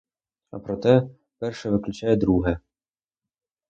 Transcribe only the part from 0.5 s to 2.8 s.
А проте, перше виключає друге.